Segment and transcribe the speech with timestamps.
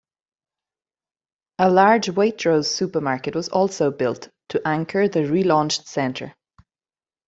[1.59, 6.33] A large Waitrose supermarket was also built, to anchor the relaunched centre.